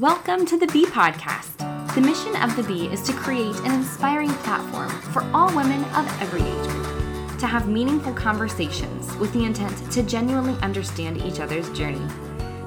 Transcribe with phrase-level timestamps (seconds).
[0.00, 1.56] Welcome to the Bee Podcast.
[1.96, 6.06] The mission of the Bee is to create an inspiring platform for all women of
[6.22, 11.68] every age group to have meaningful conversations with the intent to genuinely understand each other's
[11.70, 12.06] journey,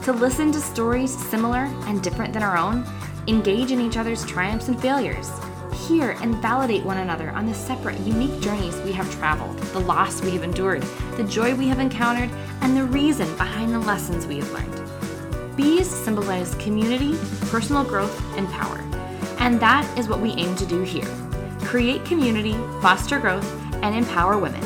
[0.04, 2.86] to listen to stories similar and different than our own,
[3.30, 5.32] engage in each other's triumphs and failures,
[5.88, 10.22] hear and validate one another on the separate, unique journeys we have traveled, the loss
[10.22, 10.82] we have endured,
[11.16, 12.30] the joy we have encountered,
[12.60, 14.91] and the reason behind the lessons we have learned.
[15.62, 17.16] Bees symbolize community,
[17.52, 18.80] personal growth, and power.
[19.38, 21.08] And that is what we aim to do here
[21.60, 23.48] create community, foster growth,
[23.84, 24.64] and empower women.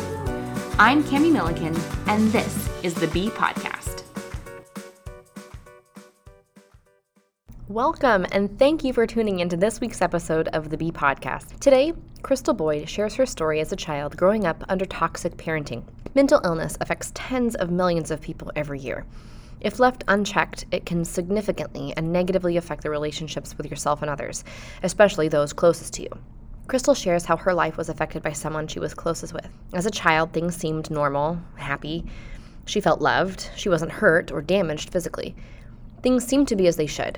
[0.79, 1.75] I'm Kami Milliken,
[2.07, 4.03] and this is the Bee Podcast.
[7.67, 11.59] Welcome, and thank you for tuning into this week's episode of the Bee Podcast.
[11.59, 11.91] Today,
[12.21, 15.83] Krystal Boyd shares her story as a child growing up under toxic parenting.
[16.13, 19.05] Mental illness affects tens of millions of people every year.
[19.65, 24.43] If left unchecked, it can significantly and negatively affect the relationships with yourself and others,
[24.83, 26.09] especially those closest to you.
[26.67, 29.49] Krystal shares how her life was affected by someone she was closest with.
[29.73, 32.05] As a child, things seemed normal, happy.
[32.65, 33.49] She felt loved.
[33.55, 35.35] She wasn't hurt or damaged physically.
[36.03, 37.17] Things seemed to be as they should.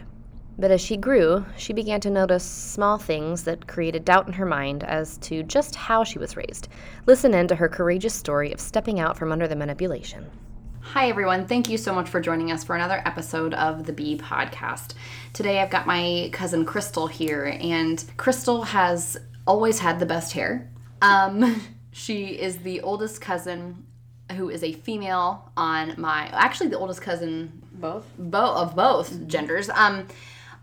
[0.58, 4.45] But as she grew, she began to notice small things that created doubt in her
[4.45, 6.70] mind as to just how she was raised.
[7.08, 10.32] Listen in to her courageous story of stepping out from under the manipulation.
[10.94, 11.48] Hi, everyone.
[11.48, 14.94] Thank you so much for joining us for another episode of the Bee Podcast.
[15.34, 20.72] Today I've got my cousin Krystal here, and Krystal has always had the best hair.
[21.02, 23.86] Um, she is the oldest cousin
[24.32, 29.70] who is a female on my actually the oldest cousin both bo- of both genders
[29.70, 30.06] um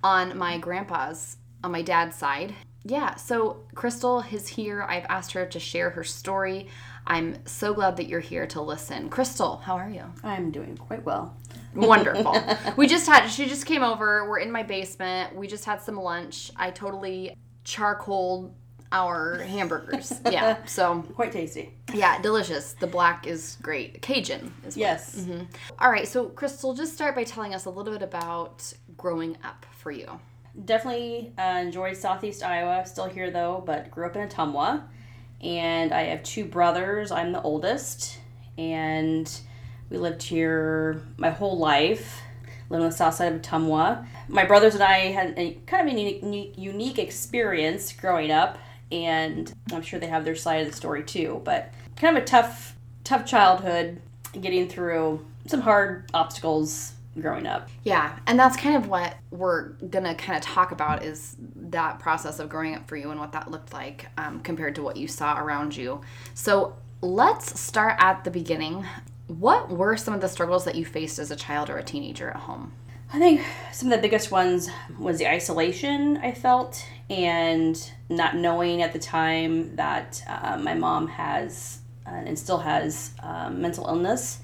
[0.02, 5.46] on my grandpa's on my dad's side yeah so krystal is here i've asked her
[5.46, 6.68] to share her story
[7.06, 9.10] i'm so glad that you're here to listen.
[9.10, 10.04] Krystal how are you?
[10.22, 11.36] I'm doing quite well.
[11.74, 12.36] wonderful.
[12.76, 14.28] We just had she just came over.
[14.28, 15.34] We're in my basement.
[15.34, 16.50] We just had some lunch.
[16.56, 18.54] I totally charcoal
[18.92, 20.20] our hamburgers.
[20.30, 21.02] Yeah so.
[21.14, 21.74] Quite tasty.
[21.92, 22.74] yeah delicious.
[22.74, 24.00] The black is great.
[24.02, 25.26] Cajun is Yes.
[25.78, 29.66] all right so krystal just start by telling us a little bit about growing up
[29.78, 30.08] for you.
[30.64, 32.86] Definitely uh, enjoyed Southeast Iowa.
[32.86, 34.84] Still here though, but grew up in Ottumwa.
[35.40, 37.10] And I have two brothers.
[37.10, 38.18] I'm the oldest.
[38.56, 39.30] And
[39.90, 42.22] we lived here my whole life.
[42.70, 44.06] Lived on the south side of Ottumwa.
[44.28, 48.58] My brothers and I had a kind of a unique, unique experience growing up.
[48.90, 51.42] And I'm sure they have their side of the story too.
[51.44, 52.74] But kind of a tough,
[53.04, 54.00] tough childhood,
[54.40, 57.68] getting through some hard obstacles growing up.
[57.84, 62.38] Yeah, and that's kind of what we're gonna kind of talk about is that process
[62.38, 65.08] of growing up for you and what that looked like um, compared to what you
[65.08, 66.00] saw around you.
[66.34, 68.84] So let's start at the beginning.
[69.26, 72.30] What were some of the struggles that you faced as a child or a teenager
[72.30, 72.72] at home?
[73.12, 73.42] I think
[73.72, 78.98] some of the biggest ones was the isolation I felt and not knowing at the
[78.98, 84.40] time that uh, my mom has uh, and still has um, mental illness.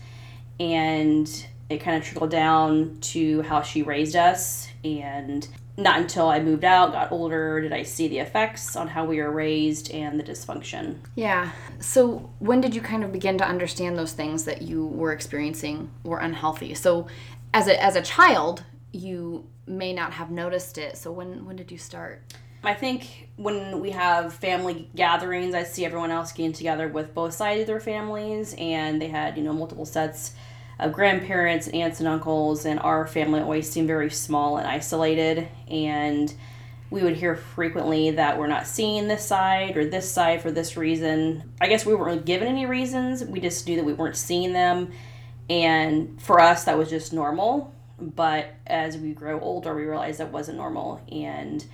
[0.58, 4.68] And it kind of trickled down to how she raised us.
[4.84, 9.04] And not until I moved out, got older, did I see the effects on how
[9.04, 10.98] we were raised and the dysfunction.
[11.14, 11.52] Yeah.
[11.78, 15.90] So when did you kind of begin to understand those things that you were experiencing
[16.02, 16.74] were unhealthy?
[16.74, 17.06] So
[17.54, 20.96] as a as a child, you may not have noticed it.
[20.98, 22.22] So when when did you start?
[22.62, 27.32] I think when we have family gatherings, I see everyone else getting together with both
[27.32, 30.34] sides of their families, and they had, you know, multiple sets
[30.80, 35.48] of grandparents, aunts, and uncles, and our family always seemed very small and isolated.
[35.68, 36.32] And
[36.90, 40.76] we would hear frequently that we're not seeing this side or this side for this
[40.76, 41.52] reason.
[41.60, 44.52] I guess we weren't really given any reasons, we just knew that we weren't seeing
[44.52, 44.90] them.
[45.48, 47.74] And for us, that was just normal.
[48.00, 51.00] But as we grow older, we realized that wasn't normal.
[51.12, 51.64] And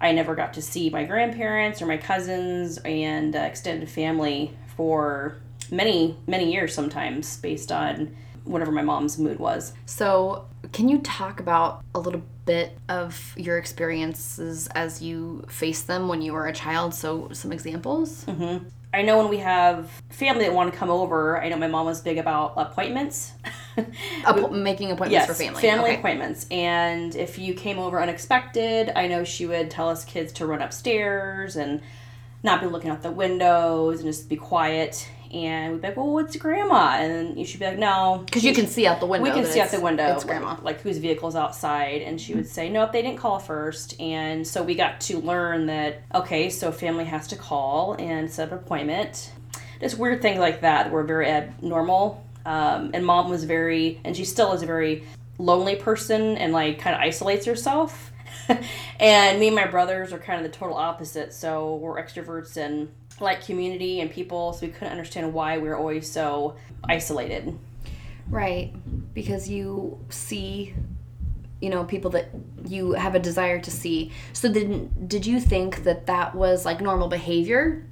[0.00, 5.36] I never got to see my grandparents or my cousins and uh, extended family for
[5.70, 9.72] many, many years sometimes based on whatever my mom's mood was.
[9.86, 16.08] So, can you talk about a little bit of your experiences as you faced them
[16.08, 16.94] when you were a child?
[16.94, 18.24] So, some examples?
[18.24, 18.68] Mm-hmm.
[18.94, 21.84] I know when we have family that want to come over, I know my mom
[21.84, 23.32] was big about appointments.
[23.76, 25.60] Appo- making appointments yes, for family.
[25.60, 25.98] family Okay.
[25.98, 26.46] appointments.
[26.50, 30.62] And if you came over unexpected, I know she would tell us kids to run
[30.62, 31.82] upstairs and
[32.42, 35.08] not be looking out the windows and just be quiet.
[35.36, 38.42] And we'd be like, "Well, it's grandma," and then you should be like, "No," Because
[38.44, 39.28] you can see out the window.
[39.28, 40.50] we can see out the window It's grandma.
[40.50, 44.46] like, like whose vehicle's outside and she would say nope they didn't call first and
[44.46, 48.52] so we got to learn that okay so family has to call and set up
[48.52, 49.32] an appointment
[49.80, 54.16] just weird things like that that were very abnormal um, and mom was very and
[54.16, 55.04] she still is a very
[55.38, 58.12] lonely person and like kind of isolates herself.
[59.00, 61.32] and me and my brothers are kind of the total opposite.
[61.32, 62.88] So we're extroverts and
[63.20, 64.52] like community and people.
[64.52, 66.56] So we couldn't understand why we were always so
[66.88, 67.58] isolated.
[68.28, 68.74] Right.
[69.14, 70.74] Because you see
[71.60, 72.28] you know people that
[72.66, 76.80] you have a desire to see so did did you think that that was like
[76.80, 77.86] normal behavior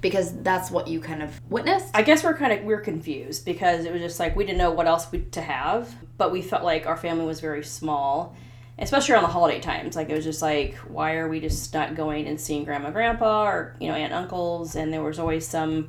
[0.00, 3.44] because that's what you kind of witnessed i guess we're kind of we are confused
[3.44, 6.40] because it was just like we didn't know what else we, to have but we
[6.40, 8.36] felt like our family was very small
[8.78, 11.94] especially around the holiday times like it was just like why are we just not
[11.94, 14.76] going and seeing grandma grandpa or you know aunt uncles?
[14.76, 15.88] And there was always some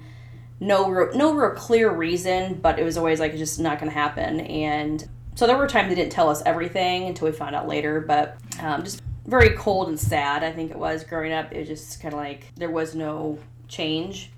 [0.59, 3.91] no real, no real clear reason but it was always like it's just not going
[3.91, 4.39] to happen.
[4.41, 8.01] And so there were times they didn't tell us everything until we found out later
[8.01, 11.51] but um, just very cold and sad i think it was growing up.
[11.51, 13.37] It was just kind of like there was no
[13.67, 14.31] change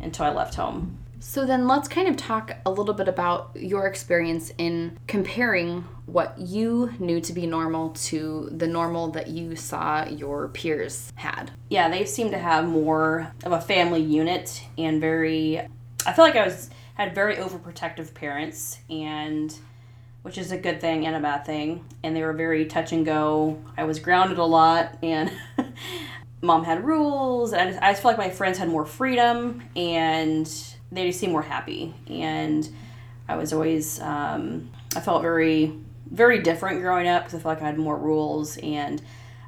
[0.00, 0.99] until I left home.
[1.20, 6.38] So then let's kind of talk a little bit about your experience in comparing what
[6.38, 11.50] you knew to be normal to the normal that you saw your peers had.
[11.68, 15.60] Yeah, they seem to have more of a family unit and very
[16.06, 19.54] I feel like I was had very overprotective parents and
[20.22, 23.04] which is a good thing and a bad thing and they were very touch and
[23.04, 23.62] go.
[23.76, 25.30] I was grounded a lot and
[26.40, 29.62] mom had rules and I just, I just feel like my friends had more freedom
[29.76, 30.50] and
[30.92, 32.68] they just seemed more happy and
[33.28, 35.72] i was always um, i felt very
[36.10, 39.02] very different growing up because i felt like i had more rules and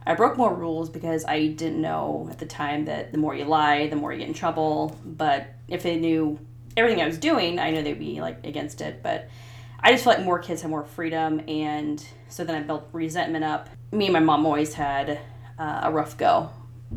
[0.06, 3.44] i broke more rules because i didn't know at the time that the more you
[3.44, 6.38] lie the more you get in trouble but if they knew
[6.76, 9.28] everything i was doing i know they'd be like against it but
[9.80, 13.44] i just felt like more kids had more freedom and so then i built resentment
[13.44, 15.18] up me and my mom always had
[15.58, 16.48] uh, a rough go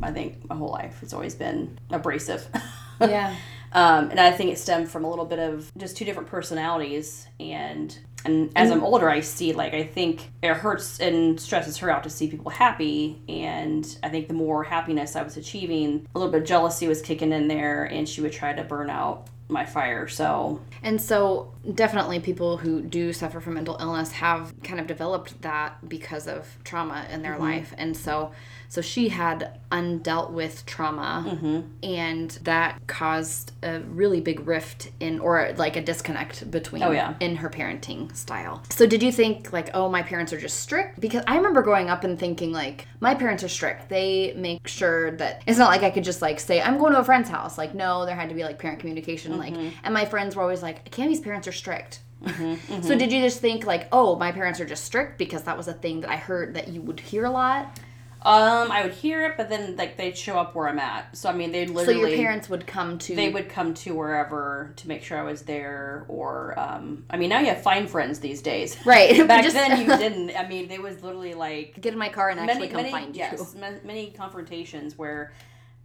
[0.01, 0.99] I think my whole life.
[1.01, 2.47] It's always been abrasive.
[3.01, 3.35] Yeah.
[3.75, 7.27] Um, and I think it stemmed from a little bit of just two different personalities.
[7.41, 11.91] And and as I'm older, I see like I think it hurts and stresses her
[11.91, 13.21] out to see people happy.
[13.27, 17.01] And I think the more happiness I was achieving, a little bit of jealousy was
[17.01, 20.07] kicking in there, and she would try to burn out my fire.
[20.07, 25.41] So and so definitely people who do suffer from mental illness have kind of developed
[25.41, 27.43] that because of trauma in their mm-hmm.
[27.43, 28.31] life, and so
[28.69, 31.61] so she had undealt with trauma, mm-hmm.
[31.83, 37.15] and that caused a really big rift in, or like a disconnect between, oh, yeah.
[37.19, 38.63] in her parenting style.
[38.69, 40.99] So did you think like, oh, my parents are just strict?
[40.99, 43.89] Because I remember growing up and thinking like, my parents are strict.
[43.89, 46.99] They make sure that it's not like I could just like say I'm going to
[46.99, 47.57] a friend's house.
[47.57, 49.33] Like, no, there had to be like parent communication.
[49.33, 49.55] Mm-hmm.
[49.55, 51.99] Like, and my friends were always like, Candy's parents are strict.
[52.23, 52.81] Mm-hmm, mm-hmm.
[52.81, 55.67] So did you just think like, oh, my parents are just strict because that was
[55.67, 57.79] a thing that I heard that you would hear a lot?
[58.25, 61.15] Um, I would hear it, but then like they'd show up where I'm at.
[61.15, 62.01] So I mean, they'd literally.
[62.01, 63.15] So your parents would come to.
[63.15, 67.29] They would come to wherever to make sure I was there, or um, I mean,
[67.29, 68.75] now you have fine friends these days.
[68.85, 69.27] Right.
[69.27, 70.35] Back Just, then you didn't.
[70.35, 72.91] I mean, they was literally like get in my car and many, actually come many,
[72.91, 73.61] find yes, you.
[73.61, 75.31] Yes, many confrontations where.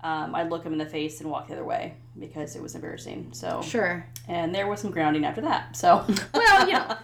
[0.03, 2.75] Um, I'd look them in the face and walk the other way because it was
[2.75, 3.35] embarrassing.
[3.35, 4.07] So sure.
[4.29, 5.77] And there was some grounding after that.
[5.77, 6.97] So well, you know.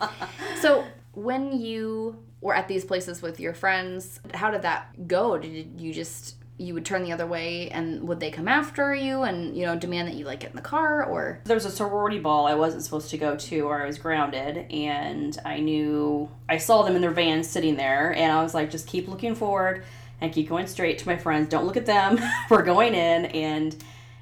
[0.62, 2.16] So when you
[2.46, 5.38] were at these places with your friends, how did that go?
[5.38, 9.24] Did you just you would turn the other way and would they come after you
[9.24, 11.42] and you know demand that you like get in the car or?
[11.44, 14.72] There was a sorority ball i wasn't supposed to go to or i was grounded
[14.72, 18.70] and i knew i saw them in their van sitting there and i was like
[18.70, 19.84] just keep looking forward
[20.22, 21.50] and keep going straight to my friends.
[21.50, 22.18] Don't look at them.
[22.50, 23.26] We're going in.
[23.26, 23.76] And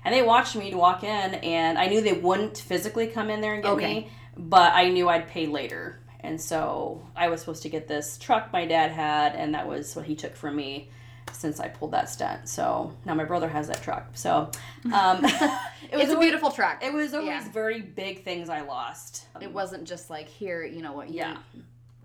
[0.05, 3.55] and they watched me walk in and i knew they wouldn't physically come in there
[3.55, 3.95] and get okay.
[3.95, 8.19] me but i knew i'd pay later and so I was supposed to get this
[8.19, 10.89] truck my dad had, and that was what he took from me
[11.33, 12.49] since I pulled that stunt.
[12.49, 14.09] So now my brother has that truck.
[14.15, 14.51] So
[14.93, 16.83] um, it was a always, beautiful truck.
[16.83, 17.53] It was always yeah.
[17.53, 19.27] very big things I lost.
[19.41, 21.09] It wasn't just like here, you know what?
[21.09, 21.37] You, yeah.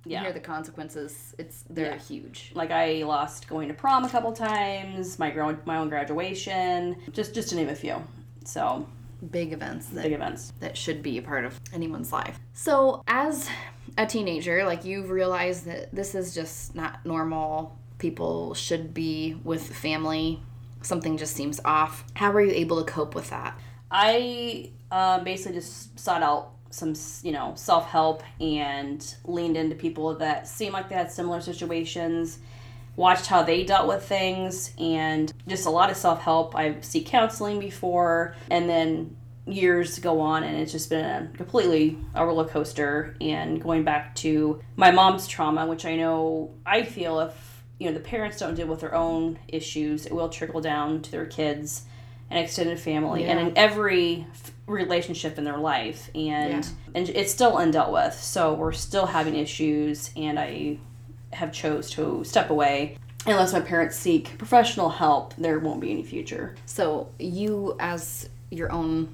[0.06, 0.22] Yeah.
[0.22, 1.36] Hear the consequences.
[1.38, 2.00] It's they're yeah.
[2.00, 2.52] huge.
[2.56, 5.32] Like I lost going to prom a couple times, my
[5.66, 8.02] my own graduation, just just to name a few.
[8.46, 8.88] So
[9.32, 12.40] big events that, big events that should be a part of anyone's life.
[12.54, 13.50] So as
[13.98, 17.78] a teenager, like you've realized that this is just not normal.
[17.98, 20.42] People should be with family.
[20.82, 22.06] Something just seems off.
[22.14, 23.60] How were you able to cope with that?
[23.92, 30.16] I uh, basically just sought out some, you know, self help and leaned into people
[30.16, 32.40] that seemed like they had similar situations
[33.00, 36.54] watched how they dealt with things and just a lot of self-help.
[36.56, 39.16] I've seen counseling before and then
[39.48, 44.14] years go on and it's just been a completely a roller coaster and going back
[44.14, 48.54] to my mom's trauma which i know i feel if you know the parents don't
[48.54, 51.86] deal with their own issues it will trickle down to their kids
[52.30, 54.28] and extended family and in every
[54.68, 56.72] relationship in their life and Yeah.
[56.94, 58.14] and it's still undealt with.
[58.14, 60.78] So we're still having issues and i
[61.34, 66.04] have chose to step away unless my parents seek professional help there won't be any
[66.04, 69.14] future So you, as your own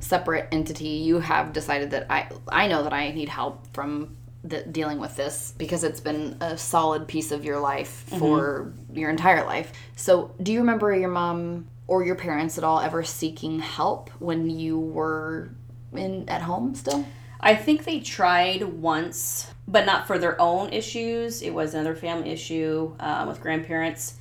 [0.00, 4.62] separate entity, you have decided that I I know that I need help from the,
[4.62, 8.18] dealing with this because it's been a solid piece of your life mm-hmm.
[8.18, 9.72] for your entire life.
[9.96, 14.50] So do you remember your mom or your parents at all ever seeking help when
[14.50, 15.50] you were
[15.92, 17.06] in at home still?
[17.44, 21.42] I think they tried once, but not for their own issues.
[21.42, 24.14] It was another family issue um, with grandparents.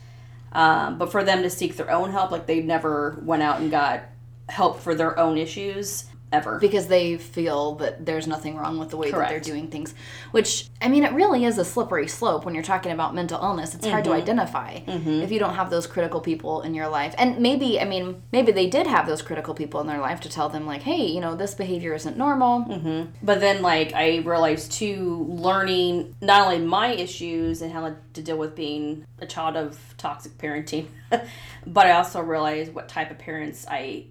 [0.51, 3.71] Um, but for them to seek their own help, like they never went out and
[3.71, 4.03] got
[4.49, 6.59] help for their own issues ever.
[6.59, 9.93] because they feel that there's nothing wrong with the way that they're doing things
[10.31, 13.75] which i mean it really is a slippery slope when you're talking about mental illness.
[13.75, 14.21] It's hard to mm-hmm.
[14.21, 15.21] identify mm-hmm.
[15.21, 17.13] if you don't have those critical people in your life.
[17.17, 20.29] And maybe i mean maybe they did have those critical people in their life to
[20.29, 22.65] tell them like hey you know this behavior isn't normal.
[22.65, 23.11] Mm-hmm.
[23.21, 28.37] But then, like, I realized too, learning not only my issues and how to deal
[28.37, 30.87] with being a child of toxic parenting,
[31.67, 34.05] but I also realized what type of parents I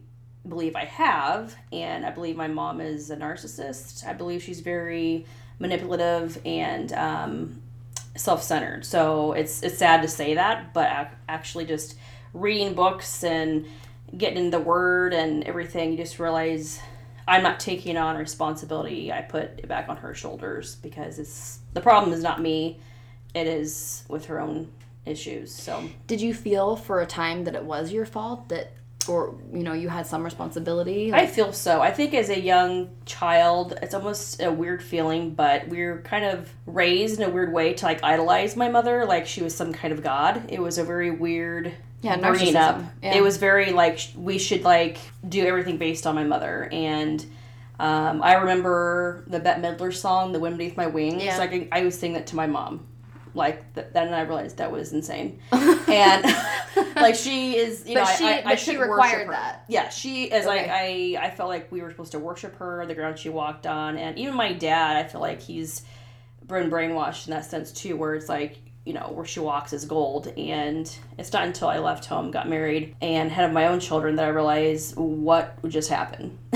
[0.48, 1.54] believe I have.
[1.72, 4.06] And I believe my mom is a narcissist.
[4.06, 5.26] I believe she's very
[5.58, 7.62] manipulative and um,
[8.16, 8.84] self centered.
[8.84, 11.96] So it's, it's sad to say that, but actually, just
[12.34, 13.66] reading books and
[14.16, 16.80] getting the word and everything, you just realize
[17.26, 19.12] I'm not taking on responsibility.
[19.12, 22.80] I put it back on her shoulders because it's the problem is not me.
[23.34, 24.70] It is with her own
[25.06, 25.54] issues.
[25.54, 28.72] So did you feel for a time that it was your fault that
[29.08, 31.80] or you know you had some responsibility I feel so.
[31.80, 36.24] I think as a young child, it's almost a weird feeling, but we are kind
[36.24, 39.72] of raised in a weird way to like idolize my mother, like she was some
[39.72, 40.42] kind of god.
[40.48, 42.82] It was a very weird Yeah, bringing up.
[43.02, 43.16] Yeah.
[43.16, 47.24] It was very like we should like do everything based on my mother and.
[47.80, 51.38] Um, I remember the Bette Midler song, "The Wind Beneath My Wings." Yeah.
[51.38, 52.86] Like I, I was singing that to my mom,
[53.34, 55.40] like th- then I realized that was insane.
[55.52, 56.24] and
[56.96, 59.64] like she is, you But know, I- she- I, I, but she should required that.
[59.68, 61.16] Yeah, she is like I.
[61.20, 64.18] I felt like we were supposed to worship her, the ground she walked on, and
[64.18, 64.96] even my dad.
[64.96, 65.82] I feel like he's
[66.46, 69.84] been brainwashed in that sense too, where it's like you know where she walks is
[69.84, 74.16] gold, and it's not until I left home, got married, and had my own children
[74.16, 76.36] that I realized what would just happened.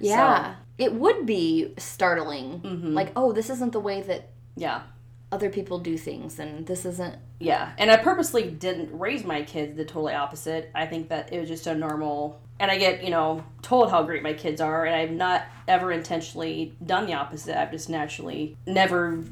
[0.00, 2.94] yeah it would be startling Mm-hmm.
[2.94, 4.82] like oh this isn't the way that yeah.
[5.32, 9.76] Other people do things and this isn't Yeah, and I purposely didn't raise my kids
[9.76, 10.70] the totally opposite.
[10.74, 14.02] I think that it was just a normal, and I get you know told how
[14.02, 17.58] great my kids are, and I've not ever intentionally done the opposite.
[17.60, 19.22] I've just naturally never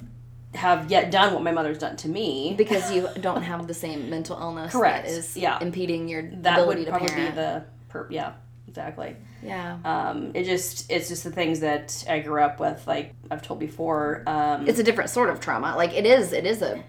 [0.55, 2.55] have yet done what my mother's done to me.
[2.57, 5.07] because you don't have the same mental illness Correct.
[5.07, 5.59] that is Yeah.
[5.61, 7.35] impeding your that ability would to probably parent.
[7.35, 8.33] be the per- yeah
[8.69, 9.17] exactly.
[9.43, 9.79] yeah.
[9.85, 12.87] Um, it just it's just the things that I grew up with.
[12.87, 14.23] Like I've told before.
[14.27, 15.75] Um, It's a different sort of trauma.
[15.77, 16.83] Like it is it is a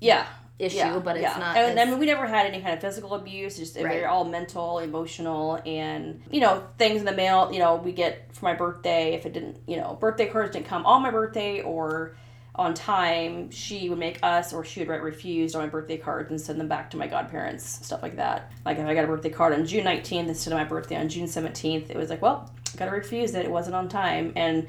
[0.00, 0.26] yeah
[0.58, 1.38] issue, yeah, but it's yeah.
[1.38, 3.56] not And, I mean, we never had any kind of physical abuse.
[3.56, 3.84] Just Right.
[3.88, 7.52] they're all mental, emotional, and you know things in the mail.
[7.52, 9.14] You know, we get for my birthday.
[9.14, 12.16] If it didn't, you know, birthday cards didn't come on my birthday or
[12.58, 16.30] on time, she would make us or she would write refused on my birthday cards
[16.30, 18.50] and send them back to my godparents, stuff like that.
[18.66, 21.08] Like if I got a birthday card on June 19th instead of my birthday on
[21.08, 23.44] June 17th, it was like, well, gotta refuse it.
[23.44, 24.32] It wasn't on time.
[24.34, 24.66] And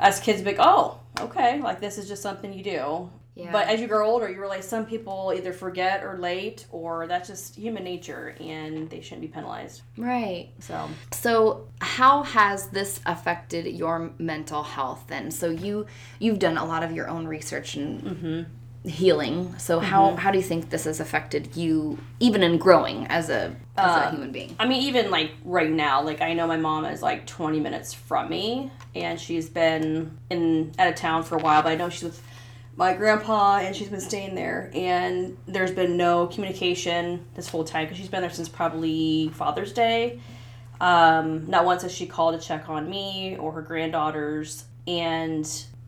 [0.00, 3.10] us kids be like, oh, okay, like this is just something you do.
[3.38, 3.52] Yeah.
[3.52, 7.28] But as you grow older, you realize some people either forget or late, or that's
[7.28, 9.82] just human nature, and they shouldn't be penalized.
[9.96, 10.48] right.
[10.58, 15.30] So So, how has this affected your mental health then?
[15.30, 15.86] So you
[16.18, 18.88] you've done a lot of your own research and Mm-hmm.
[18.88, 19.54] healing.
[19.58, 23.54] So how how do you think this has affected you even in growing as a
[23.76, 24.56] as Uh, a human being?
[24.58, 27.92] I mean, even like right now, like I know my mom is like 20 minutes
[27.92, 31.62] from me, and she's been in out of town for a while.
[31.62, 32.22] But I know she's with
[32.78, 34.70] my grandpa, and she's been staying there.
[34.72, 39.72] And there's been no communication this whole time because she's been there since probably Father's
[39.72, 40.20] Day.
[40.80, 45.44] Um, not once has she called to check on me or her granddaughters, and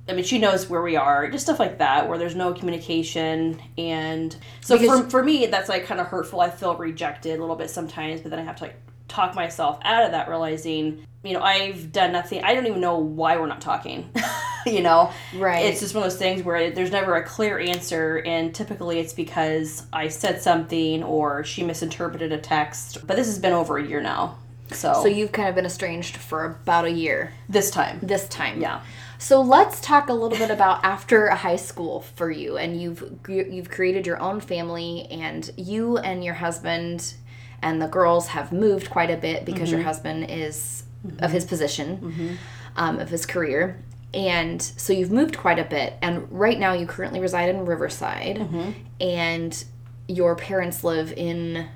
[0.09, 3.62] I mean, she knows where we are, just stuff like that, where there's no communication.
[3.78, 6.40] And so Because- for, for me, that's like kind of hurtful.
[6.40, 8.75] I feel rejected a little bit sometimes, but then I have to like
[9.06, 12.42] talk myself out of that, realizing, you know, I've done nothing.
[12.42, 14.11] I don't even know why we're not talking.
[14.67, 15.67] you know, Right.
[15.67, 19.12] It's just one of those things where there's never a clear answer, and typically it's
[19.12, 23.07] because I said something or she misinterpreted a text.
[23.07, 24.38] But this has been over a year now,
[24.73, 28.61] so, So you've kind of been estranged for about a year this time, this time.
[28.61, 28.81] yeah.
[29.19, 33.71] So let's talk a little bit about after high school for you, and you've you've
[33.71, 37.14] created your own family, and you and your husband,
[37.61, 39.88] and the girls have moved quite a bit because your mm-hmm.
[39.88, 41.23] husband is mm-hmm.
[41.23, 42.35] of his position, mm-hmm.
[42.76, 43.83] um, of his career.
[44.12, 48.38] And so you've moved quite a bit, and right now you currently reside in Riverside,
[48.38, 48.71] mm-hmm.
[49.00, 49.64] and
[50.09, 51.69] your parents live in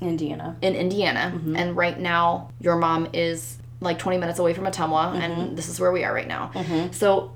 [0.00, 0.56] Indiana.
[0.62, 1.56] in Indiana, mm-hmm.
[1.56, 5.54] and right now your mom is like 20 minutes away from Ottumwa, and mm-hmm.
[5.56, 6.52] this is where we are right now.
[6.92, 7.34] So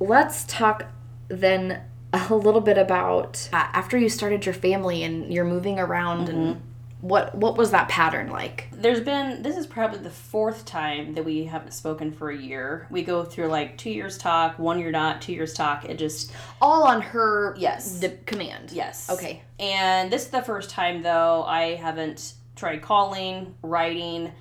[0.00, 0.86] let's talk
[1.28, 1.80] then
[2.12, 6.60] a little bit about uh, after you started your family and you're moving around and
[7.04, 8.66] what what was that pattern like?
[8.72, 12.86] There's been this is probably the fourth time that we haven't spoken for a year.
[12.90, 15.84] We go through like two years talk, one year not, two years talk.
[15.84, 16.32] It just
[16.62, 18.00] All on her Yes.
[18.00, 18.72] d- command.
[18.72, 19.10] yes.
[19.10, 19.42] Okay.
[19.60, 24.32] And this is the first time though I haven't tried calling, writing,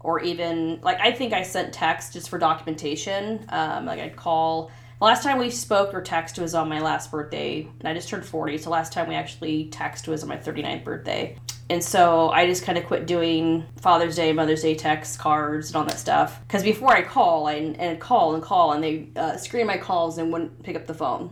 [0.00, 3.46] or even like I think I sent text just for documentation.
[3.48, 4.72] Um, like I'd call.
[4.98, 8.08] The last time we spoke or text was on my last birthday, and I just
[8.08, 8.58] turned 40.
[8.58, 11.36] So last time we actually text was on my 39th birthday.
[11.70, 15.76] And so I just kind of quit doing Father's Day, Mother's Day texts, cards, and
[15.76, 16.40] all that stuff.
[16.46, 20.16] Because before I call, I, and call and call, and they uh, screen my calls
[20.16, 21.30] and wouldn't pick up the phone.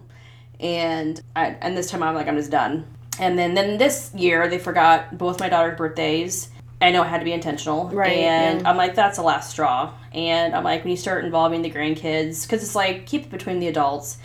[0.60, 2.86] And I, and this time I'm like, I'm just done.
[3.18, 6.50] And then, then this year they forgot both my daughter's birthdays.
[6.82, 7.88] I know it had to be intentional.
[7.88, 8.68] Right, And yeah.
[8.68, 9.94] I'm like, that's the last straw.
[10.12, 13.58] And I'm like, when you start involving the grandkids, because it's like, keep it between
[13.58, 14.18] the adults.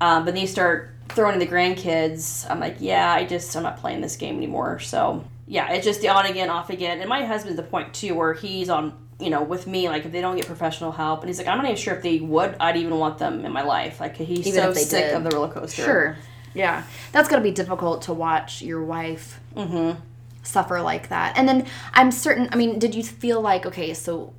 [0.00, 2.48] Um, but then you start throwing in the grandkids.
[2.48, 4.78] I'm like, yeah, I just, I'm not playing this game anymore.
[4.78, 7.00] So, yeah, it's just the on again, off again.
[7.00, 10.12] And my husband's the point too, where he's on, you know, with me, like if
[10.12, 12.54] they don't get professional help, and he's like, I'm not even sure if they would,
[12.60, 13.98] I'd even want them in my life.
[13.98, 15.14] Like he's Even so sick did.
[15.14, 15.82] of the roller coaster.
[15.82, 16.16] Sure.
[16.54, 16.84] Yeah.
[17.12, 19.98] That's going to be difficult to watch your wife mm-hmm.
[20.42, 21.38] suffer like that.
[21.38, 24.34] And then I'm certain, I mean, did you feel like, okay, so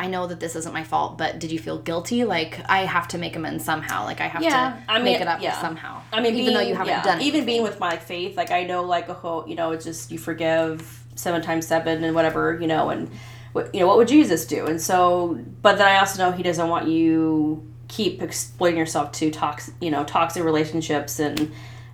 [0.00, 2.24] I know that this isn't my fault, but did you feel guilty?
[2.24, 4.04] Like, I have to make amends somehow.
[4.04, 4.50] Like, I have Yeah,
[4.86, 5.60] to I mean, make it up yeah.
[5.60, 6.00] somehow.
[6.10, 7.24] I mean, even though you haven't yeah, done it.
[7.24, 10.10] even being with my faith, like I know, like a whole, you know, it's just
[10.10, 13.10] you forgive seven times seven and whatever, you know, and
[13.52, 14.64] what you know, what would Jesus do?
[14.64, 19.30] And so, but then I also know He doesn't want you keep exploiting yourself to
[19.30, 21.52] toxic, you know, toxic relationships and.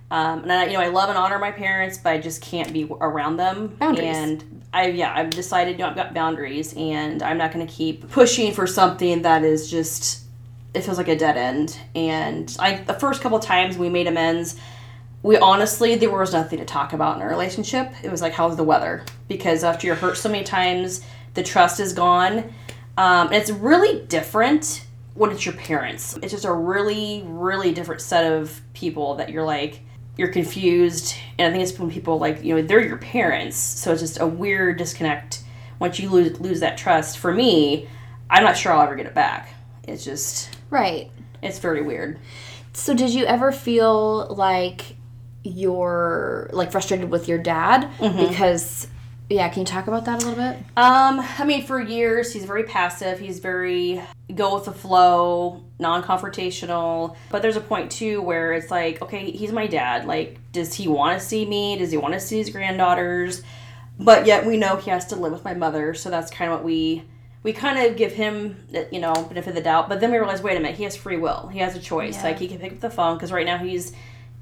[0.09, 2.71] Um, and I, you know, I love and honor my parents, but I just can't
[2.71, 3.75] be around them.
[3.77, 4.15] Boundaries.
[4.15, 7.73] And I, yeah, I've decided, you know, I've got boundaries, and I'm not going to
[7.73, 10.27] keep pushing for something that is just
[10.73, 11.77] it feels like a dead end.
[11.95, 14.59] And I the first couple times we made amends,
[15.23, 17.91] we honestly there was nothing to talk about in our relationship.
[18.03, 19.03] It was like how's the weather?
[19.27, 21.03] Because after you're hurt so many times,
[21.33, 22.53] the trust is gone.
[22.97, 26.17] Um, and it's really different when it's your parents.
[26.21, 29.81] It's just a really, really different set of people that you're like
[30.17, 31.15] you're confused.
[31.37, 33.57] And I think it's when people like, you know, they're your parents.
[33.57, 35.43] So it's just a weird disconnect
[35.79, 37.17] once you lose lose that trust.
[37.19, 37.87] For me,
[38.29, 39.53] I'm not sure I'll ever get it back.
[39.87, 41.09] It's just right.
[41.41, 42.19] it's very weird.
[42.73, 44.95] So, did you ever feel like
[45.43, 47.89] you're like frustrated with your dad?
[47.97, 48.27] Mm-hmm.
[48.27, 48.87] Because,
[49.29, 50.57] yeah, can you talk about that a little bit?
[50.77, 53.19] Um, I mean, for years he's very passive.
[53.19, 54.01] He's very
[54.33, 57.15] go with the flow, non-confrontational.
[57.29, 60.05] But there's a point too where it's like, okay, he's my dad.
[60.05, 61.77] Like, does he want to see me?
[61.77, 63.43] Does he want to see his granddaughters?
[63.99, 66.57] But yet we know he has to live with my mother, so that's kind of
[66.57, 67.03] what we
[67.43, 68.57] we kind of give him,
[68.91, 69.89] you know, benefit of the doubt.
[69.89, 71.47] But then we realize, wait a minute, he has free will.
[71.47, 72.17] He has a choice.
[72.17, 72.23] Yeah.
[72.23, 73.93] Like he can pick up the phone because right now he's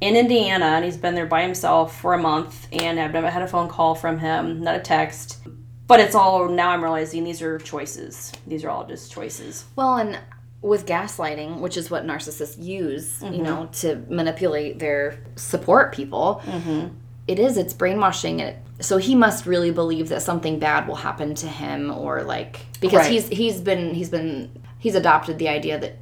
[0.02, 3.42] in Indiana and he's been there by himself for a month, and I've never had
[3.42, 5.40] a phone call from him, not a text.
[5.88, 8.32] But it's all now I'm realizing these are choices.
[8.48, 9.66] These are all just choices.
[9.76, 10.20] Well, and
[10.62, 13.44] with gaslighting, which is what narcissists use, you mm-hmm.
[13.44, 16.88] know, to manipulate their support people, mm-hmm.
[17.28, 18.58] it is, it's brainwashing it.
[18.80, 23.02] So he must really believe that something bad will happen to him or like because
[23.02, 23.12] Right.
[23.12, 25.98] he's he's been he's been he's adopted the idea that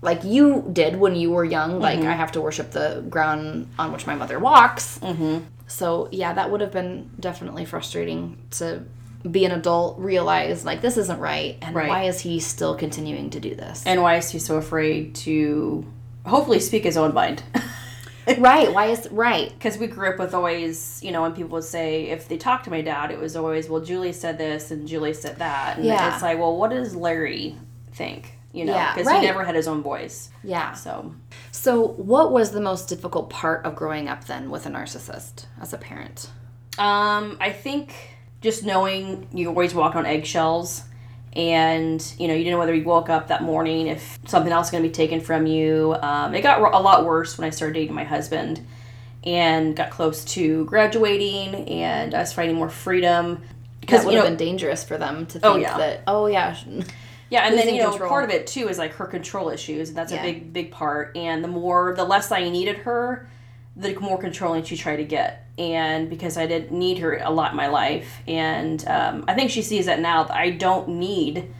[0.00, 3.92] like you did when you were young, like I have to worship the ground on
[3.92, 4.98] which my mother walks.
[5.00, 5.38] Mm-hmm.
[5.66, 8.84] So yeah, that would have been definitely frustrating to
[9.28, 11.88] be an adult, realize like this isn't right, and Right.
[11.88, 13.82] why is he still continuing to do this?
[13.84, 15.84] And why is he so afraid to
[16.24, 17.42] hopefully speak his own mind?
[18.38, 18.72] right?
[18.72, 19.50] Why is right?
[19.50, 22.64] because we grew up with always, you know, when people would say, if they talked
[22.64, 25.76] to my dad, it was always, well, Julie said this and Julie said that.
[25.78, 26.12] And Yeah.
[26.14, 27.56] it's like, well, what does Larry
[27.92, 28.37] think?
[28.52, 29.20] You know, Yeah, because right.
[29.20, 30.30] he never had his own voice.
[30.42, 30.72] Yeah.
[30.72, 31.14] So,
[31.52, 35.72] So, what was the most difficult part of growing up then with a narcissist as
[35.72, 36.30] a parent?
[36.78, 37.92] um, I think
[38.40, 40.84] just knowing you always walk on eggshells
[41.34, 44.66] and, you know, you didn't know whether you woke up that morning, if something else
[44.66, 45.94] was going to be taken from you.
[46.00, 48.64] Um, it got a lot worse when I started dating my husband
[49.24, 53.42] and got close to graduating and I was finding more freedom.
[53.80, 55.76] Because would you have been dangerous for them to think Oh, yeah.
[55.78, 56.02] that.
[56.06, 56.56] Oh yeah.
[57.30, 58.08] Yeah, and then you know control.
[58.08, 60.20] part of it too is like her control issues, and that's Yeah.
[60.20, 61.16] a big big part.
[61.16, 63.28] And the more the less I needed her,
[63.76, 65.44] the more controlling she tried to get.
[65.58, 68.20] And because I didn't need her a lot in my life.
[68.28, 71.52] And um, I think she sees that now that I don't need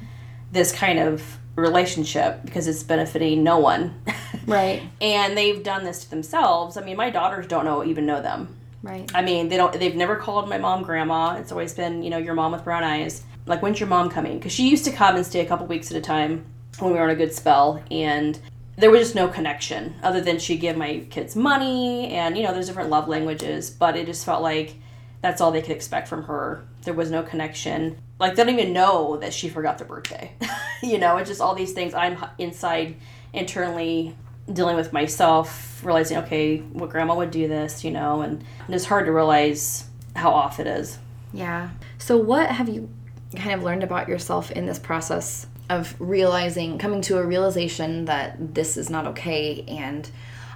[0.52, 4.00] this kind of relationship because it's benefiting no one.
[4.46, 4.80] Right.
[5.02, 6.78] and they've done this to themselves.
[6.78, 8.56] I mean, my daughters don't know even know them.
[8.82, 9.10] Right.
[9.14, 9.78] I mean, they don't.
[9.78, 11.34] They've never called my mom grandma.
[11.36, 13.24] It's always been, you know, your mom with brown eyes.
[13.48, 14.38] Like, when's your mom coming?
[14.38, 16.44] Because she used to come and stay a couple weeks at a time
[16.78, 18.38] when we were on a good spell, and
[18.76, 22.52] there was just no connection other than she'd give my kids money, and you know,
[22.52, 24.74] there's different love languages, but it just felt like
[25.22, 26.62] that's all they could expect from her.
[26.82, 27.98] There was no connection.
[28.20, 30.32] Like, they don't even know that she forgot their birthday.
[30.82, 32.96] you know, it's just all these things I'm inside
[33.32, 34.14] internally
[34.52, 39.06] dealing with myself, realizing, okay, what grandma would do this, you know, and it's hard
[39.06, 39.84] to realize
[40.14, 40.98] how off it is.
[41.32, 41.70] Yeah.
[41.98, 42.88] So, what have you
[43.36, 48.54] kind of learned about yourself in this process of realizing, coming to a realization that
[48.54, 50.10] this is not okay and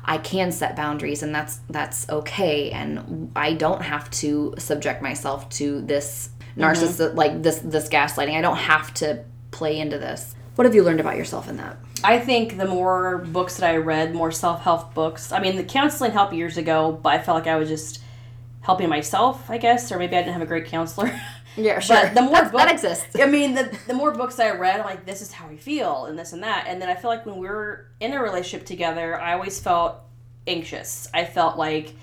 [0.04, 5.48] I can set boundaries and that's that's okay and I don't have to subject myself
[5.50, 6.62] to this mm-hmm.
[6.62, 8.36] narcissist like this this gaslighting.
[8.36, 10.34] I don't have to play into this.
[10.56, 11.76] What have you learned about yourself in that?
[12.04, 15.30] I think the more books that I read, more self help books.
[15.30, 18.02] I mean, the counseling helped years ago, but I felt like I was just
[18.62, 21.12] helping myself, I guess, or maybe I didn't have a great counselor.
[21.56, 21.96] Yeah, sure.
[21.96, 23.16] But the more books, that exists.
[23.20, 26.06] I mean, the the more books I read, I'm like, this is how I feel,
[26.06, 26.66] and this and that.
[26.66, 29.96] And then I feel like when we were in a relationship together, I always felt
[30.46, 31.08] anxious.
[31.12, 31.94] I felt like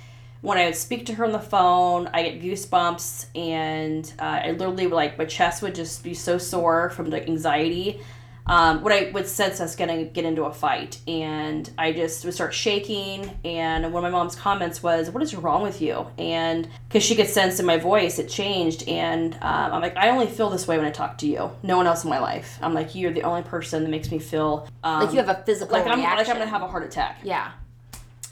[0.41, 4.51] when I would speak to her on the phone, I get goosebumps, and uh, I
[4.51, 8.01] literally like my chest would just be so sore from the anxiety.
[8.49, 12.33] Um, what I would sense us gonna get into a fight, and I just would
[12.33, 13.29] start shaking.
[13.45, 17.15] And one of my mom's comments was, "What is wrong with you?" And because she
[17.15, 18.88] could sense in my voice, it changed.
[18.89, 21.51] And um, I'm like, "I only feel this way when I talk to you.
[21.62, 22.57] No one else in my life.
[22.62, 25.43] I'm like, you're the only person that makes me feel um, Like you have a
[25.45, 27.51] physical like I'm like I'm gonna have a heart attack." Yeah.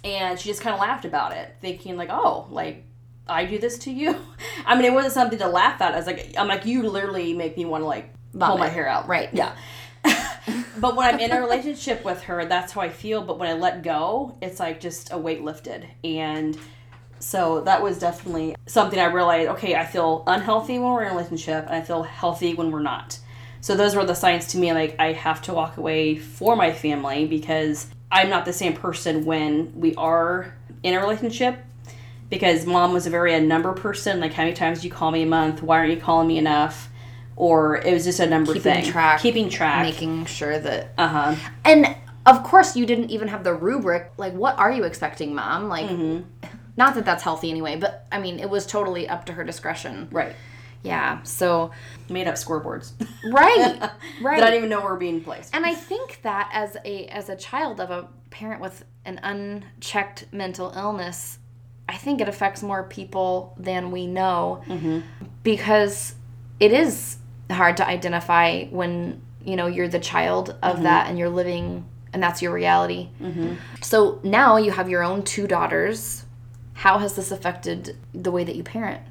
[0.03, 2.84] and she just kind of laughed about it, thinking like, "Oh, like
[3.27, 4.15] I do this to you."
[4.65, 5.93] I mean, it wasn't something to laugh at.
[5.93, 8.88] I was like, "I'm like you literally make me want to like pull my hair
[8.88, 9.30] out." Right.
[9.32, 9.53] Yeah.
[10.79, 13.21] But when I'm in a relationship with her, that's how I feel.
[13.21, 16.57] But when I let go, it's like just a weight lifted, and
[17.19, 19.49] so that was definitely something I realized.
[19.51, 22.81] Okay, I feel unhealthy when we're in a relationship, and I feel healthy when we're
[22.81, 23.19] not.
[23.61, 24.71] So those were the signs to me.
[24.73, 29.25] Like I have to walk away for my family because I'm not the same person
[29.25, 31.59] when we are in a relationship.
[32.29, 34.19] Because mom was a very a number person.
[34.19, 35.63] Like how many times do you call me a month?
[35.63, 36.89] Why aren't you calling me enough?
[37.38, 38.91] Or it was just a number Keeping thing.
[38.91, 39.84] track, Keeping track.
[39.84, 41.36] Making sure that uh huh.
[41.63, 41.95] And
[42.26, 44.12] of course, you didn't even have the rubric.
[44.17, 45.69] Like, what are you expecting, mom?
[45.69, 45.89] Like,
[46.76, 50.10] not that that's healthy anyway, but I mean, it was totally up to her discretion.
[50.12, 50.36] Right.
[50.84, 51.21] Yeah.
[51.23, 51.71] So,
[52.10, 52.93] Made up scoreboards
[53.32, 53.80] right,
[54.21, 54.39] right.
[54.39, 55.54] that I didn't even know were being placed.
[55.56, 60.26] and I think that as a as a child of a parent with an unchecked
[60.32, 61.38] mental illness,
[61.89, 64.63] I think it affects more people than we know
[65.43, 66.15] because
[66.60, 67.17] it is
[67.49, 72.21] hard to identify when you know you're the child of that and you're living and
[72.23, 73.10] that's your reality.
[73.81, 76.25] So now you have your own two daughters.
[76.73, 79.01] How has this affected the way that you parent?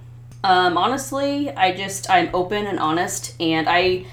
[0.44, 4.06] Um, honestly, I just I'm open and honest, and I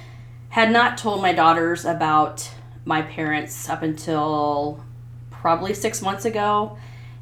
[0.50, 2.50] had not told my daughters about
[2.86, 4.84] my parents up until
[5.32, 6.78] probably six months ago.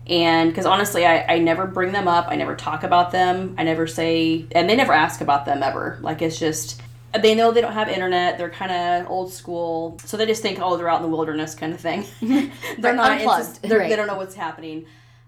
[0.07, 2.27] And because honestly, I, I never bring them up.
[2.27, 3.55] I never talk about them.
[3.57, 5.99] I never say, and they never ask about them ever.
[6.01, 6.81] Like, it's just,
[7.19, 8.37] they know they don't have internet.
[8.37, 9.99] They're kind of old school.
[10.05, 12.05] So they just think, oh, they're out in the wilderness kind of thing.
[12.79, 13.89] they're not, unplugged, they're, right.
[13.89, 14.85] they don't know what's happening.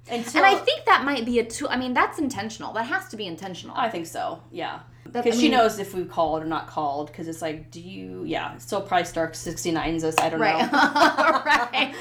[0.10, 1.70] Until, And I think that might be a tool.
[1.72, 2.74] I mean, that's intentional.
[2.74, 3.76] That has to be intentional.
[3.78, 4.42] I think so.
[4.52, 4.80] Yeah.
[5.06, 7.08] Because I she mean- knows if we called or not called.
[7.08, 8.24] Because it's like, do you?
[8.26, 8.58] Yeah.
[8.58, 10.16] Still probably Star 69s us.
[10.20, 10.72] I don't right.
[10.72, 11.42] know.
[11.46, 11.96] right.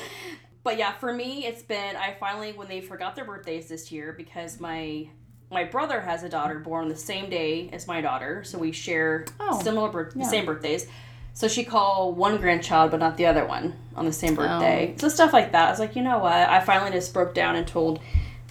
[0.65, 4.15] But yeah, for me, it's been I finally when they forgot their birthdays this year
[4.17, 5.09] because my
[5.53, 9.27] my brother has a daughter born the same day as my daughter, so we share
[9.39, 10.87] Oh, similar birth same birthdays.
[11.35, 14.95] So she called one grandchild but not the other one on the same birthday.
[14.99, 15.69] So stuff like that.
[15.69, 16.33] I was like, you know what?
[16.35, 18.01] I finally just broke down and told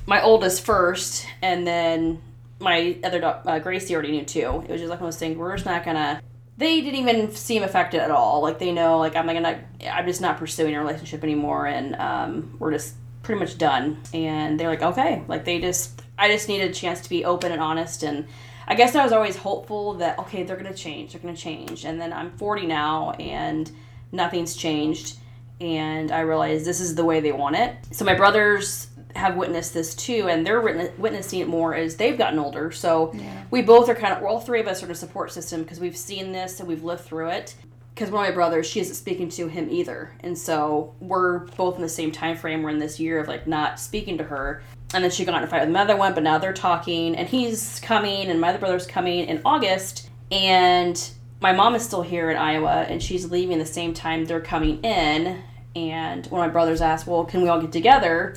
[0.06, 2.22] my oldest first, and then
[2.60, 4.64] my other daughter, uh, Gracie already knew too.
[4.68, 5.38] It was just like I was saying.
[5.38, 6.22] We're just not gonna.
[6.58, 8.42] They didn't even seem affected at all.
[8.42, 9.64] Like they know, like I'm not gonna.
[9.92, 14.02] I'm just not pursuing a relationship anymore, and um, we're just pretty much done.
[14.14, 16.02] And they're like, okay, like they just.
[16.22, 18.28] I just needed a chance to be open and honest, and
[18.68, 21.12] I guess I was always hopeful that okay, they're gonna change.
[21.12, 23.70] They're gonna change, and then I'm 40 now, and
[24.12, 25.18] nothing's changed
[25.62, 27.76] and I realized this is the way they want it.
[27.92, 32.18] So my brothers have witnessed this too, and they're witness- witnessing it more as they've
[32.18, 32.72] gotten older.
[32.72, 33.12] So
[33.52, 35.80] we both are kind of, all three of us are in a support system because
[35.80, 37.54] we've seen this and we've lived through it.
[37.94, 41.76] Because one of my brothers, she isn't speaking to him either, and so we're both
[41.76, 42.64] in the same time frame.
[42.64, 45.44] We're in this year of like not speaking to her, and then she got in
[45.44, 48.60] a fight with another one, but now they're talking, and he's coming, and my other
[48.60, 51.10] brother's coming in August, and
[51.42, 54.82] my mom is still here in Iowa, and she's leaving the same time they're coming
[54.84, 55.42] in.
[55.76, 58.36] And one of my brothers asked, "Well, can we all get together?"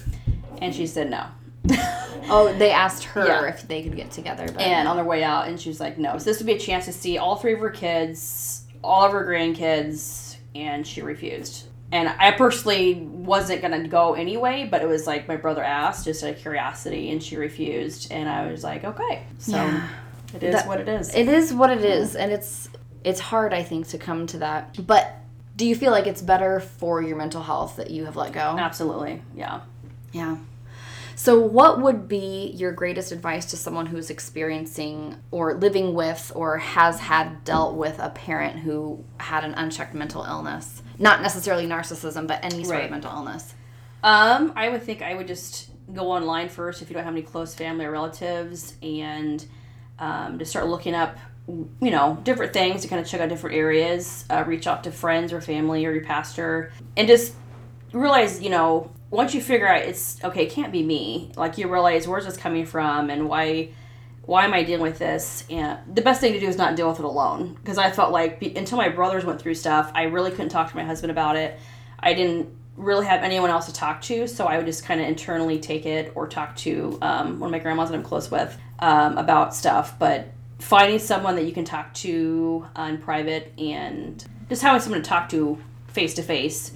[0.62, 1.26] And she said no.
[2.26, 3.48] Oh, they asked her Yeah.
[3.48, 4.46] if they could get together.
[4.46, 6.54] But and on their way out, and she was like, "No." So this would be
[6.54, 11.02] a chance to see all three of her kids, all of her grandkids, and she
[11.02, 11.64] refused.
[11.92, 16.24] And I personally wasn't gonna go anyway, but it was like my brother asked just
[16.24, 19.86] out of curiosity, and she refused, and I was like, "Okay." So Yeah.
[20.34, 21.14] it is That- what it is.
[21.14, 22.68] it is what it is, and it's
[23.04, 24.86] it's hard, I think, to come to that.
[24.86, 25.14] But
[25.56, 28.56] do you feel like it's better for your mental health that you have let go?
[28.58, 29.60] Absolutely, yeah.
[30.12, 30.36] Yeah.
[31.16, 36.58] So, what would be your greatest advice to someone who's experiencing or living with or
[36.58, 40.82] has had dealt with a parent who had an unchecked mental illness?
[40.98, 42.84] Not necessarily narcissism, but any sort Right.
[42.86, 43.54] of mental illness.
[44.02, 47.22] Um, I would think I would just go online first if you don't have any
[47.22, 49.44] close family or relatives, and
[49.98, 51.16] um, just start looking up,
[51.48, 54.24] you know, different things to kind of check out different areas.
[54.28, 57.34] Uh, reach out to friends or family or your pastor, and just
[57.92, 61.32] realize, you know, once you figure out it's okay, it can't be me.
[61.36, 63.70] Like you realize where's this coming from and why.
[64.26, 65.44] Why am I dealing with this?
[65.50, 67.58] And the best thing to do is not deal with it alone.
[67.60, 70.70] Because I felt like be, until my brothers went through stuff, I really couldn't talk
[70.70, 71.60] to my husband about it.
[72.00, 75.06] I didn't really have anyone else to talk to, so I would just kind of
[75.06, 78.56] internally take it or talk to um, one of my grandmas that I'm close with
[78.78, 79.98] um, about stuff.
[79.98, 85.02] But finding someone that you can talk to uh, in private and just having someone
[85.02, 86.72] to talk to face to face.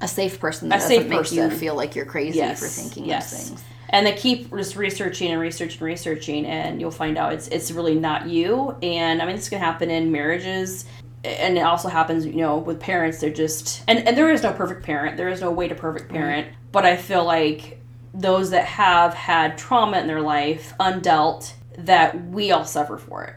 [0.00, 2.66] A safe person that A doesn't safe make you feel like you're crazy Yes, for
[2.66, 3.30] thinking yes.
[3.30, 3.64] those things.
[3.90, 7.70] And they keep just researching and researching and researching, and you'll find out it's it's
[7.70, 8.76] really not you.
[8.82, 10.84] And I mean, this can happen in marriages,
[11.22, 13.20] and it also happens, you know, with parents.
[13.20, 15.16] They're just and and there is no perfect parent.
[15.16, 16.48] There is no way to perfect parent.
[16.72, 17.80] But I feel like
[18.12, 23.34] those that have had trauma in their life undealt, that we all suffer for it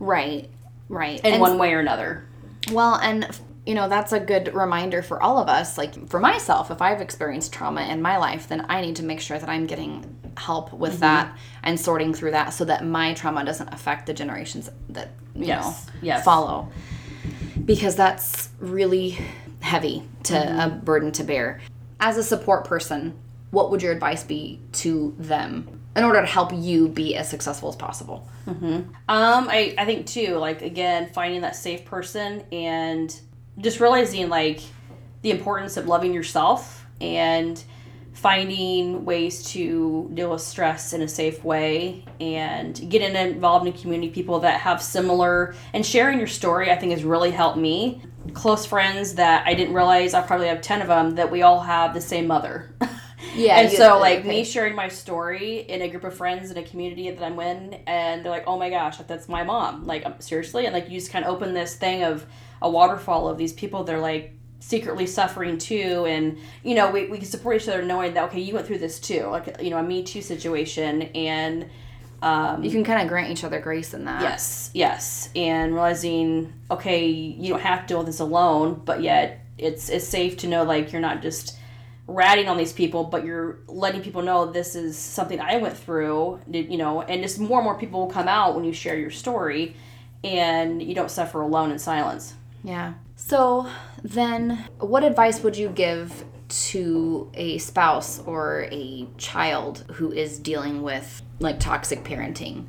[0.00, 0.48] Right,
[0.88, 1.18] right.
[1.24, 2.24] in And- one way or another.
[2.70, 3.26] Well, and
[3.68, 5.76] you know, that's a good reminder for all of us.
[5.76, 9.20] Like for myself, if I've experienced trauma in my life, then I need to make
[9.20, 9.92] sure that I'm getting
[10.38, 11.00] help with Mm-hmm.
[11.00, 15.44] that and sorting through that so that my trauma doesn't affect the generations that, you
[15.44, 16.24] Yes, know, yes.
[16.24, 16.70] follow.
[17.62, 19.18] Because that's really
[19.60, 20.60] heavy to Mm-hmm.
[20.60, 21.60] a burden to bear.
[22.00, 23.18] As a support person,
[23.50, 27.68] what would your advice be to them in order to help you be as successful
[27.68, 28.26] as possible?
[28.46, 33.14] Um, I, I think too, like again, finding that safe person and
[33.58, 34.60] just realizing like
[35.22, 37.62] the importance of loving yourself and
[38.12, 44.10] finding ways to deal with stress in a safe way and getting involved in community
[44.10, 48.02] people that have similar and sharing your story i think has really helped me
[48.34, 51.60] close friends that i didn't realize i probably have 10 of them that we all
[51.60, 52.74] have the same mother
[53.34, 54.28] Yeah, and so like okay.
[54.28, 57.74] me sharing my story in a group of friends in a community that I'm in,
[57.86, 60.98] and they're like, "Oh my gosh, that's my mom!" Like um, seriously, and like you
[60.98, 62.26] just kind of open this thing of
[62.62, 63.84] a waterfall of these people.
[63.84, 68.14] They're like secretly suffering too, and you know we we can support each other knowing
[68.14, 71.68] that okay, you went through this too, like you know a Me Too situation, and
[72.20, 74.22] um, You can kind of grant each other grace in that.
[74.22, 79.44] Yes, yes, and realizing okay, you don't have to deal with this alone, but yet
[79.56, 81.56] it's it's safe to know like you're not just
[82.08, 86.40] ratting on these people, but you're letting people know this is something I went through,
[86.50, 89.10] you know, and just more and more people will come out when you share your
[89.10, 89.76] story,
[90.24, 92.34] and you don't suffer alone in silence.
[92.62, 92.94] Yeah.
[93.16, 93.68] So
[94.02, 100.82] then, what advice would you give to a spouse or a child who is dealing
[100.82, 102.66] with like toxic parenting?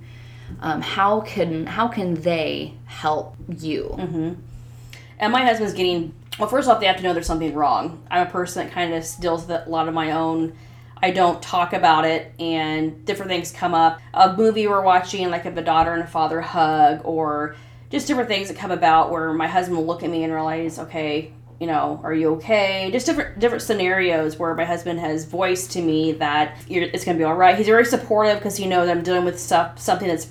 [0.60, 3.96] Um, how can how can they help you?
[5.20, 6.50] And my husband's getting well.
[6.50, 8.04] First off, they have to know there's something wrong.
[8.10, 10.54] I'm a person that kind of deals with a lot of my own.
[11.02, 14.02] I don't talk about it, and different things come up.
[14.14, 17.56] A movie we're watching, like if a daughter and a father hug, or
[17.90, 20.80] just different things that come about where my husband will look at me and realize,
[20.80, 22.90] okay, you know, are you okay?
[22.92, 27.22] Just different different scenarios where my husband has voiced to me that it's going to
[27.22, 27.58] be all right.
[27.58, 30.30] He's very supportive because he knows I'm dealing with stuff, something that's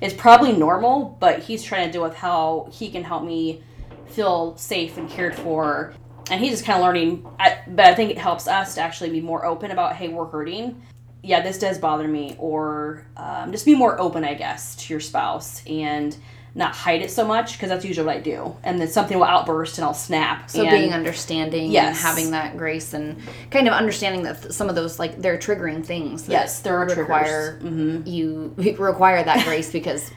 [0.00, 3.62] it's probably normal, but he's trying to deal with how he can help me
[4.08, 5.94] feel safe and cared for.
[6.30, 7.26] And he's just kind of learning.
[7.38, 10.26] I, but I think it helps us to actually be more open about, hey, we're
[10.26, 10.82] hurting.
[11.22, 12.34] Yeah, this does bother me.
[12.38, 16.16] Or um, just be more open, I guess, to your spouse and
[16.56, 18.56] not hide it so much because that's usually what I do.
[18.62, 20.48] And then something will outburst and I'll snap.
[20.48, 21.88] So and, being understanding Yes.
[21.88, 25.36] and having that grace and kind of understanding that th- some of those like they're
[25.38, 26.22] triggering things.
[26.24, 27.58] that Yes, there are require.
[27.60, 28.06] Mm-hmm.
[28.08, 30.12] you require that grace because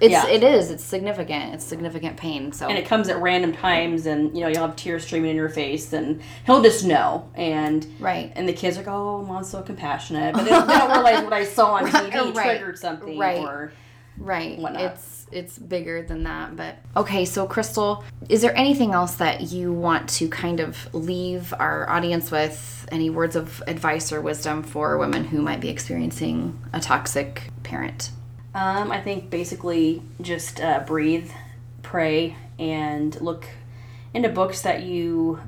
[0.00, 0.26] It's Yeah.
[0.28, 0.70] it is.
[0.72, 1.54] It's significant.
[1.54, 2.50] It's significant pain.
[2.52, 5.36] So and it comes at random times and you know you'll have tears streaming in
[5.36, 8.32] your face and he'll just know and Right.
[8.34, 11.22] and the kids are like oh mom's so compassionate but they don't, they don't realize
[11.24, 12.58] what i saw on tv Right.
[12.58, 13.38] triggered something Right.
[13.38, 13.72] or
[14.18, 14.58] right.
[14.58, 14.82] whatnot.
[14.82, 16.56] It's it's bigger than that.
[16.56, 21.54] But okay, so Krystal, is there anything else that you want to kind of leave
[21.58, 22.86] our audience with?
[22.90, 28.10] Any words of advice or wisdom for women who might be experiencing a toxic parent?
[28.54, 31.30] um, i think basically just uh, breathe
[31.82, 33.46] pray and look
[34.14, 35.38] into books that you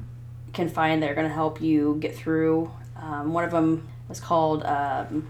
[0.52, 4.20] can find that are going to help you get through um, one of them was
[4.20, 5.26] called um,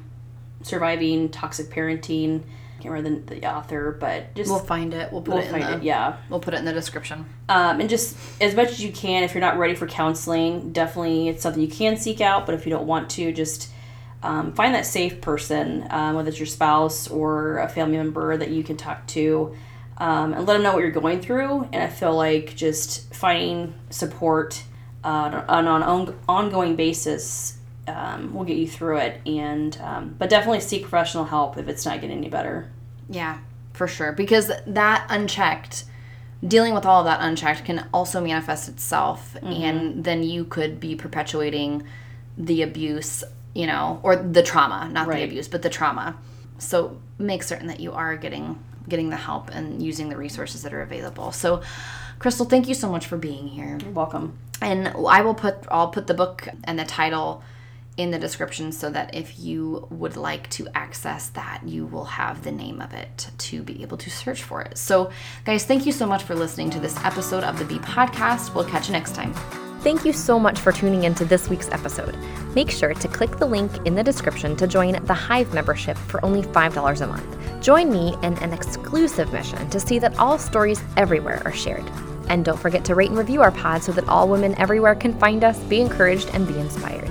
[0.62, 2.42] surviving toxic parenting
[2.80, 5.12] can't remember the, the author but just We'll find it.
[5.12, 7.26] We'll put we'll it in the it yeah we'll put it in the description.
[7.48, 11.28] um, and just as much as you can if you're not ready for counseling definitely
[11.28, 13.70] it's something you can seek out but if you don't want to just
[14.22, 18.50] um, find that safe person um, whether it's your spouse or a family member that
[18.50, 19.54] you can talk to
[19.98, 23.74] um, and let them know what you're going through and i feel like just finding
[23.90, 24.62] support
[25.04, 27.56] uh, on an ongoing basis
[27.90, 31.84] um, will get you through it and um, but definitely seek professional help if it's
[31.84, 32.70] not getting any better
[33.08, 33.38] Yeah,
[33.72, 34.12] for sure.
[34.12, 35.84] Because that unchecked,
[36.46, 39.36] dealing with all of that unchecked can also manifest itself.
[39.42, 41.82] And then you could be perpetuating
[42.38, 43.24] the abuse,
[43.54, 46.16] you know, or the trauma, not the abuse, but the trauma.
[46.58, 50.72] So make certain that you are getting getting the help and using the resources that
[50.72, 51.32] are available.
[51.32, 51.62] So
[52.18, 53.78] Krystal, thank you so much for being here.
[53.82, 57.42] you're welcome And I will put I'll put the book and the title
[57.96, 62.42] in the description so that if you would like to access that, you will have
[62.42, 64.78] the name of it to be able to search for it.
[64.78, 65.10] So,
[65.44, 68.54] guys, thank you so much for listening to this episode of the Bee podcast.
[68.54, 69.34] We'll catch you next time.
[69.80, 72.14] Thank you so much for tuning into this week's episode.
[72.54, 76.22] Make sure to click the link in the description to join the Hive membership for
[76.22, 77.62] only $5 a month.
[77.62, 81.84] Join me in an exclusive mission to see that all stories everywhere are shared.
[82.28, 85.18] And don't forget to rate and review our pod so that all women everywhere can
[85.18, 87.10] find us, be encouraged, and be inspired.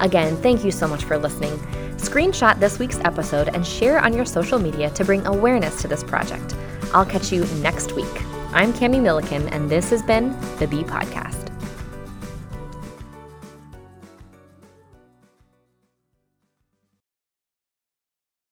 [0.00, 1.58] Again, thank you so much for listening.
[1.96, 6.04] Screenshot this week's episode and share on your social media to bring awareness to this
[6.04, 6.54] project.
[6.92, 8.06] I'll catch you next week.
[8.52, 11.35] I'm Kami Milliken, and this has been the Bee Podcast.